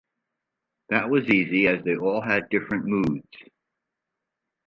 [0.89, 3.27] That was easy, as they all had different moods.